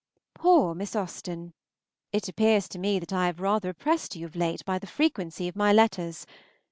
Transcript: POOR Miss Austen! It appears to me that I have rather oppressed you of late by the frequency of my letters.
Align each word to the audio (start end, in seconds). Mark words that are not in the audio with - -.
POOR 0.33 0.73
Miss 0.73 0.95
Austen! 0.95 1.53
It 2.11 2.27
appears 2.27 2.67
to 2.69 2.79
me 2.79 2.97
that 2.97 3.13
I 3.13 3.27
have 3.27 3.39
rather 3.39 3.69
oppressed 3.69 4.15
you 4.15 4.25
of 4.25 4.35
late 4.35 4.65
by 4.65 4.79
the 4.79 4.87
frequency 4.87 5.47
of 5.47 5.55
my 5.55 5.71
letters. 5.71 6.25